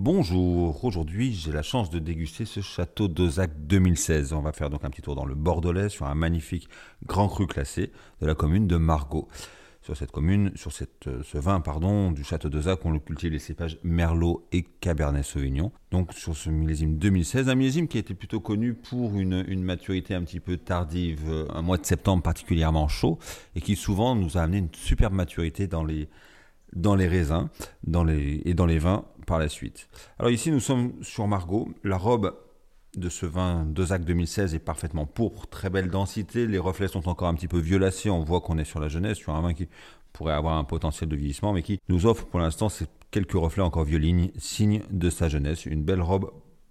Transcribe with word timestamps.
Bonjour, 0.00 0.84
aujourd'hui 0.84 1.34
j'ai 1.34 1.50
la 1.50 1.62
chance 1.62 1.90
de 1.90 1.98
déguster 1.98 2.44
ce 2.44 2.60
château 2.60 3.08
d'Ozac 3.08 3.50
2016. 3.66 4.32
On 4.32 4.42
va 4.42 4.52
faire 4.52 4.70
donc 4.70 4.84
un 4.84 4.90
petit 4.90 5.02
tour 5.02 5.16
dans 5.16 5.24
le 5.24 5.34
Bordelais 5.34 5.88
sur 5.88 6.06
un 6.06 6.14
magnifique 6.14 6.68
grand 7.04 7.26
cru 7.26 7.48
classé 7.48 7.90
de 8.20 8.26
la 8.28 8.36
commune 8.36 8.68
de 8.68 8.76
Margaux. 8.76 9.26
Sur 9.82 9.96
cette 9.96 10.12
commune, 10.12 10.52
sur 10.54 10.70
euh, 11.08 11.22
ce 11.24 11.38
vin 11.38 11.60
pardon, 11.60 12.12
du 12.12 12.22
château 12.22 12.48
d'Ozac, 12.48 12.78
on 12.84 12.92
le 12.92 13.00
cultive 13.00 13.32
les 13.32 13.40
cépages 13.40 13.76
Merlot 13.82 14.46
et 14.52 14.62
Cabernet 14.62 15.24
Sauvignon. 15.24 15.72
Donc 15.90 16.12
sur 16.12 16.36
ce 16.36 16.48
millésime 16.48 16.96
2016, 16.96 17.48
un 17.48 17.56
millésime 17.56 17.88
qui 17.88 17.98
été 17.98 18.14
plutôt 18.14 18.38
connu 18.38 18.74
pour 18.74 19.18
une, 19.18 19.44
une 19.48 19.64
maturité 19.64 20.14
un 20.14 20.22
petit 20.22 20.38
peu 20.38 20.58
tardive, 20.58 21.24
euh, 21.28 21.48
un 21.52 21.62
mois 21.62 21.76
de 21.76 21.84
septembre 21.84 22.22
particulièrement 22.22 22.86
chaud, 22.86 23.18
et 23.56 23.60
qui 23.60 23.74
souvent 23.74 24.14
nous 24.14 24.38
a 24.38 24.42
amené 24.42 24.58
une 24.58 24.68
superbe 24.72 25.14
maturité 25.14 25.66
dans 25.66 25.82
les 25.82 26.08
dans 26.74 26.94
les 26.94 27.08
raisins 27.08 27.48
dans 27.84 28.04
les, 28.04 28.42
et 28.44 28.54
dans 28.54 28.66
les 28.66 28.78
vins 28.78 29.04
par 29.26 29.38
la 29.38 29.48
suite. 29.48 29.88
Alors 30.18 30.30
ici, 30.30 30.50
nous 30.50 30.60
sommes 30.60 30.92
sur 31.02 31.26
Margot. 31.26 31.68
La 31.84 31.96
robe 31.96 32.34
de 32.96 33.08
ce 33.08 33.26
vin 33.26 33.64
Dozac 33.66 34.04
2016 34.04 34.54
est 34.54 34.58
parfaitement 34.58 35.06
pourpre, 35.06 35.46
très 35.46 35.70
belle 35.70 35.90
densité. 35.90 36.46
Les 36.46 36.58
reflets 36.58 36.88
sont 36.88 37.08
encore 37.08 37.28
un 37.28 37.34
petit 37.34 37.48
peu 37.48 37.58
violacés. 37.58 38.10
On 38.10 38.24
voit 38.24 38.40
qu'on 38.40 38.58
est 38.58 38.64
sur 38.64 38.80
la 38.80 38.88
jeunesse, 38.88 39.18
sur 39.18 39.34
un 39.34 39.40
vin 39.40 39.54
qui 39.54 39.68
pourrait 40.12 40.34
avoir 40.34 40.56
un 40.56 40.64
potentiel 40.64 41.08
de 41.08 41.16
vieillissement, 41.16 41.52
mais 41.52 41.62
qui 41.62 41.78
nous 41.88 42.06
offre 42.06 42.26
pour 42.26 42.40
l'instant 42.40 42.68
ces 42.68 42.86
quelques 43.10 43.32
reflets 43.32 43.62
encore 43.62 43.84
violignes, 43.84 44.30
signe 44.38 44.82
de 44.90 45.10
sa 45.10 45.28
jeunesse. 45.28 45.66
Une 45.66 45.82
belle 45.82 46.02
robe 46.02 46.30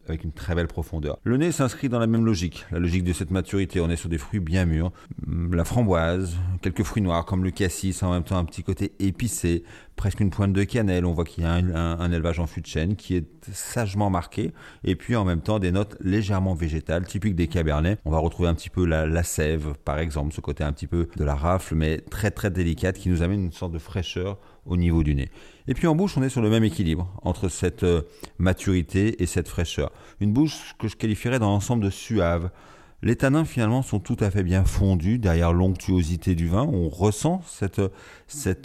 avec 0.09 0.23
une 0.23 0.31
très 0.31 0.55
belle 0.55 0.67
profondeur. 0.67 1.17
Le 1.23 1.37
nez 1.37 1.51
s'inscrit 1.51 1.89
dans 1.89 1.99
la 1.99 2.07
même 2.07 2.25
logique, 2.25 2.65
la 2.71 2.79
logique 2.79 3.03
de 3.03 3.13
cette 3.13 3.31
maturité. 3.31 3.79
On 3.81 3.89
est 3.89 3.95
sur 3.95 4.09
des 4.09 4.17
fruits 4.17 4.39
bien 4.39 4.65
mûrs, 4.65 4.91
la 5.27 5.65
framboise, 5.65 6.37
quelques 6.61 6.83
fruits 6.83 7.03
noirs 7.03 7.25
comme 7.25 7.43
le 7.43 7.51
cassis, 7.51 8.01
en 8.03 8.11
même 8.11 8.23
temps 8.23 8.37
un 8.37 8.45
petit 8.45 8.63
côté 8.63 8.93
épicé, 8.99 9.63
presque 9.97 10.21
une 10.21 10.29
pointe 10.29 10.53
de 10.53 10.63
cannelle. 10.63 11.05
On 11.05 11.11
voit 11.11 11.25
qu'il 11.25 11.43
y 11.43 11.47
a 11.47 11.51
un, 11.51 12.11
élevage 12.11 12.39
en 12.39 12.47
fût 12.47 12.61
de 12.61 12.67
chêne 12.67 12.95
qui 12.95 13.15
est 13.15 13.25
sagement 13.51 14.09
marqué, 14.09 14.53
et 14.85 14.95
puis 14.95 15.17
en 15.17 15.25
même 15.25 15.41
temps 15.41 15.59
des 15.59 15.71
notes 15.71 15.97
légèrement 15.99 16.53
végétales, 16.53 17.05
typiques 17.05 17.35
des 17.35 17.47
cabernets. 17.47 17.97
On 18.05 18.11
va 18.11 18.19
retrouver 18.19 18.47
un 18.47 18.53
petit 18.53 18.69
peu 18.69 18.85
la, 18.85 19.05
la 19.05 19.23
sève, 19.23 19.73
par 19.83 19.99
exemple, 19.99 20.33
ce 20.33 20.39
côté 20.39 20.63
un 20.63 20.71
petit 20.71 20.87
peu 20.87 21.09
de 21.17 21.23
la 21.25 21.35
rafle, 21.35 21.75
mais 21.75 21.97
très 21.99 22.31
très 22.31 22.51
délicate, 22.51 22.97
qui 22.97 23.09
nous 23.09 23.23
amène 23.23 23.43
une 23.43 23.51
sorte 23.51 23.73
de 23.73 23.79
fraîcheur 23.79 24.37
au 24.65 24.77
niveau 24.77 25.03
du 25.03 25.15
nez. 25.15 25.29
Et 25.67 25.73
puis 25.73 25.87
en 25.87 25.95
bouche, 25.95 26.17
on 26.17 26.23
est 26.23 26.29
sur 26.29 26.41
le 26.41 26.49
même 26.49 26.63
équilibre 26.63 27.11
entre 27.23 27.49
cette 27.49 27.83
euh, 27.83 28.03
maturité 28.37 29.21
et 29.21 29.25
cette 29.25 29.47
fraîcheur. 29.47 29.91
Une 30.21 30.31
bouche 30.31 30.75
que 30.79 30.87
je 30.87 30.95
qualifierais 30.95 31.39
dans 31.39 31.49
l'ensemble 31.49 31.83
de 31.83 31.89
suave. 31.89 32.49
Les 33.03 33.15
tanins 33.15 33.45
finalement 33.45 33.83
sont 33.83 33.99
tout 33.99 34.17
à 34.19 34.31
fait 34.31 34.41
bien 34.41 34.65
fondus 34.65 35.19
derrière 35.19 35.53
l'onctuosité 35.53 36.33
du 36.33 36.47
vin. 36.47 36.63
On 36.63 36.89
ressent 36.89 37.41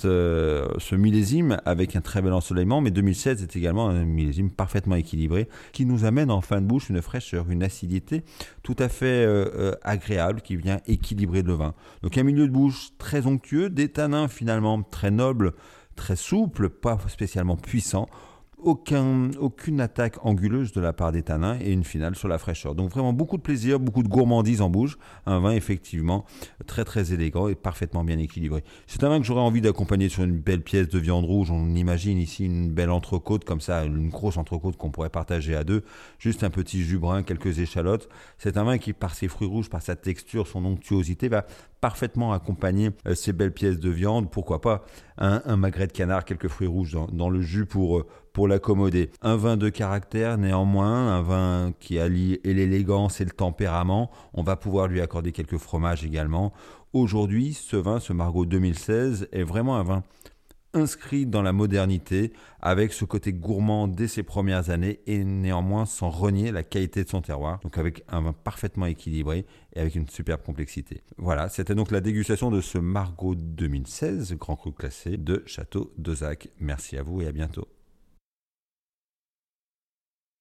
euh, 0.05 0.69
ce 0.79 0.95
millésime 0.95 1.59
avec 1.67 1.97
un 1.97 2.01
très 2.01 2.23
bel 2.23 2.33
ensoleillement, 2.33 2.81
mais 2.81 2.91
2016 2.91 3.43
est 3.43 3.57
également 3.57 3.91
un 3.91 4.07
millésime 4.07 4.51
parfaitement 4.51 4.97
équilibré 4.97 5.51
qui 5.73 5.85
nous 5.85 6.07
amène 6.07 6.31
en 6.31 6.41
fin 6.41 6.63
de 6.63 6.67
bouche 6.67 6.89
une 6.89 7.03
fraîcheur, 7.03 7.51
une 7.51 7.63
acidité 7.63 8.25
tout 8.63 8.77
à 8.79 8.89
fait 8.89 9.27
euh, 9.27 9.75
agréable 9.83 10.41
qui 10.41 10.57
vient 10.57 10.81
équilibrer 10.87 11.43
le 11.43 11.53
vin. 11.53 11.75
Donc 12.03 12.17
un 12.17 12.23
milieu 12.23 12.47
de 12.47 12.53
bouche 12.53 12.93
très 12.97 13.27
onctueux, 13.27 13.69
des 13.69 13.91
tanins 13.91 14.29
finalement 14.29 14.83
très 14.83 15.11
nobles 15.11 15.53
très 15.97 16.17
souple, 16.17 16.71
pas 16.71 16.99
spécialement 17.09 17.57
puissant. 17.57 18.09
Aucun, 18.65 19.33
aucune 19.41 19.81
attaque 19.81 20.25
anguleuse 20.25 20.73
de 20.73 20.81
la 20.81 20.93
part 20.93 21.11
des 21.11 21.23
tanins 21.23 21.59
et 21.61 21.73
une 21.73 21.83
finale 21.83 22.15
sur 22.15 22.29
la 22.29 22.39
fraîcheur. 22.39 22.77
Donc 22.77 22.91
vraiment 22.91 23.13
beaucoup 23.13 23.37
de 23.37 23.43
plaisir, 23.43 23.81
beaucoup 23.81 24.05
de 24.05 24.09
gourmandise 24.09 24.61
en 24.61 24.71
bouche. 24.71 24.99
Un 25.27 25.41
vin 25.41 25.51
effectivement 25.51 26.25
très 26.69 26.85
très 26.85 27.13
élégant 27.13 27.49
et 27.49 27.57
parfaitement 27.57 28.05
bien 28.05 28.19
équilibré. 28.19 28.63
C'est 28.87 29.03
un 29.03 29.09
vin 29.09 29.19
que 29.19 29.27
j'aurais 29.27 29.41
envie 29.41 29.63
d'accompagner 29.63 30.09
sur 30.09 30.23
une 30.23 30.39
belle 30.39 30.63
pièce 30.63 30.89
de 30.89 30.99
viande 31.01 31.25
rouge. 31.25 31.51
On 31.51 31.75
imagine 31.75 32.19
ici 32.19 32.45
une 32.45 32.71
belle 32.71 32.91
entrecôte 32.91 33.45
comme 33.45 33.61
ça, 33.61 33.85
une 33.85 34.11
grosse 34.11 34.37
entrecôte 34.37 34.77
qu'on 34.77 34.93
pourrait 34.93 35.11
partager 35.11 35.57
à 35.57 35.65
deux. 35.65 35.83
Juste 36.21 36.45
un 36.45 36.51
petit 36.51 36.85
jus 36.85 36.99
brun, 36.99 37.25
quelques 37.25 37.59
échalotes. 37.59 38.09
C'est 38.39 38.57
un 38.57 38.63
vin 38.63 38.79
qui 38.79 38.93
par 38.93 39.17
ses 39.17 39.27
fruits 39.27 39.49
rouges, 39.49 39.71
par 39.71 39.83
sa 39.83 39.97
texture, 39.97 40.47
son 40.47 40.65
onctuosité 40.65 41.29
va 41.29 41.47
parfaitement 41.83 42.33
accompagner 42.33 42.91
euh, 43.07 43.15
ces 43.15 43.35
belles 43.35 43.53
pièces 43.53 43.79
de 43.79 43.91
viande. 43.91 44.31
Pourquoi 44.31 44.63
pas 44.63 44.87
un, 45.19 45.57
magret 45.57 45.89
de 45.89 45.93
canard, 45.93 46.25
quelques 46.25 46.49
fruits 46.49 46.69
rouges 46.69 46.97
dans, 47.13 47.29
le 47.29 47.43
jus 47.43 47.67
pour, 47.67 47.99
euh, 47.99 48.07
pour 48.33 48.49
l'accommoder. 48.49 49.11
Un 49.21 49.37
vin 49.37 49.57
de 49.59 49.69
caractère 49.69 50.39
néanmoins, 50.39 51.17
un 51.17 51.23
vin 51.23 51.73
qui 51.79 51.99
allie 51.99 52.41
l'élégance 52.45 53.21
et 53.21 53.25
le 53.25 53.33
tempérament. 53.33 54.11
On 54.33 54.43
va 54.43 54.57
pouvoir 54.57 54.87
lui 54.87 55.01
accorder 55.01 55.33
quelques 55.33 55.59
fromages 55.59 56.05
également. 56.05 56.53
Aujourd'hui, 56.93 57.53
ce 57.53 57.77
vin, 57.77 58.01
ce 58.01 58.13
Margot 58.13 58.47
2016, 58.47 59.29
est 59.33 59.43
vraiment 59.43 59.77
un 59.77 59.83
vin 59.83 60.03
inscrit 60.75 61.27
dans 61.27 61.43
la 61.43 61.53
modernité, 61.53 62.33
avec 62.61 62.93
ce 62.93 63.05
côté 63.05 63.33
gourmand 63.33 63.89
dès 63.89 64.09
ses 64.09 64.23
premières 64.23 64.71
années 64.71 65.01
et 65.07 65.25
néanmoins 65.25 65.87
sans 65.87 66.11
renier 66.11 66.53
la 66.53 66.63
qualité 66.63 67.05
de 67.05 67.09
son 67.09 67.21
terroir. 67.21 67.61
Donc 67.61 67.79
avec 67.79 68.05
un 68.09 68.21
vin 68.23 68.33
parfaitement 68.33 68.87
équilibré 68.87 69.47
et 69.75 69.81
avec 69.81 69.95
une 69.95 70.09
superbe 70.09 70.43
complexité. 70.43 71.03
Voilà, 71.19 71.49
c'était 71.49 71.75
donc 71.75 71.91
la 71.91 72.01
dégustation 72.01 72.51
de 72.51 72.61
ce 72.61 72.79
Margot 72.79 73.35
2016, 73.35 74.35
grand 74.35 74.57
cru 74.57 74.73
classé 74.73 75.17
de 75.17 75.43
Château 75.47 75.93
d'Ozac. 75.99 76.49
Merci 76.61 76.97
à 76.97 77.03
vous 77.03 77.23
et 77.23 77.27
à 77.27 77.33
bientôt. 77.33 77.69